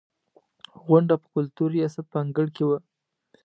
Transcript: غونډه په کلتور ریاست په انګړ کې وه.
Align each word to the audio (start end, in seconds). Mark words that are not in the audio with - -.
غونډه 0.85 1.15
په 1.21 1.27
کلتور 1.35 1.69
ریاست 1.77 2.01
په 2.11 2.17
انګړ 2.23 2.47
کې 2.55 2.63
وه. 2.67 2.77